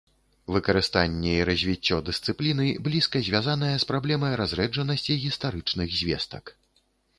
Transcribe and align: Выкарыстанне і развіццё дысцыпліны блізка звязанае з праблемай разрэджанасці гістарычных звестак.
Выкарыстанне 0.53 1.33
і 1.41 1.43
развіццё 1.49 1.99
дысцыпліны 2.07 2.65
блізка 2.89 3.23
звязанае 3.29 3.71
з 3.85 3.89
праблемай 3.93 4.33
разрэджанасці 4.43 5.21
гістарычных 5.29 5.87
звестак. 6.03 6.55